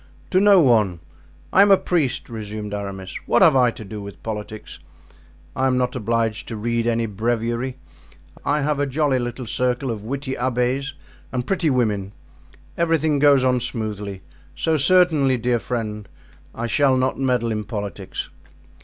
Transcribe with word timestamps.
"To 0.31 0.39
no 0.39 0.59
one. 0.59 0.99
I 1.53 1.61
am 1.61 1.69
a 1.69 1.77
priest," 1.77 2.27
resumed 2.27 2.73
Aramis. 2.73 3.19
"What 3.27 3.43
have 3.43 3.55
I 3.55 3.69
to 3.69 3.85
do 3.85 4.01
with 4.01 4.23
politics? 4.23 4.79
I 5.55 5.67
am 5.67 5.77
not 5.77 5.95
obliged 5.95 6.47
to 6.47 6.55
read 6.57 6.87
any 6.87 7.05
breviary. 7.05 7.77
I 8.43 8.61
have 8.61 8.79
a 8.79 8.87
jolly 8.87 9.19
little 9.19 9.45
circle 9.45 9.91
of 9.91 10.03
witty 10.03 10.33
abbés 10.33 10.93
and 11.31 11.45
pretty 11.45 11.69
women; 11.69 12.13
everything 12.79 13.19
goes 13.19 13.43
on 13.43 13.59
smoothly, 13.59 14.23
so 14.55 14.75
certainly, 14.75 15.37
dear 15.37 15.59
friend, 15.59 16.09
I 16.55 16.65
shall 16.65 16.97
not 16.97 17.19
meddle 17.19 17.51
in 17.51 17.63
politics." 17.63 18.31